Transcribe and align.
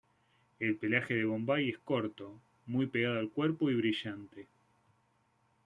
El 0.59 0.77
pelaje 0.77 1.13
del 1.13 1.27
Bombay 1.27 1.69
es 1.69 1.77
corto, 1.77 2.41
muy 2.65 2.87
pegado 2.87 3.19
al 3.19 3.29
cuerpo 3.29 3.69
y 3.69 3.75
brillante. 3.75 4.47